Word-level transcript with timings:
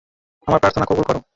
আমার 0.47 0.59
প্রার্থনা 0.59 0.85
কবুল 0.85 1.03
কর। 1.07 1.15